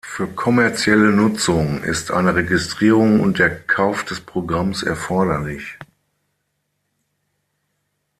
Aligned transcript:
Für 0.03 0.25
kommerzielle 0.27 1.11
Nutzung 1.13 1.83
ist 1.83 2.09
eine 2.09 2.33
Registrierung 2.33 3.19
und 3.19 3.37
der 3.37 3.55
Kauf 3.55 4.03
des 4.03 4.19
Programms 4.19 4.81
erforderlich. 4.81 5.77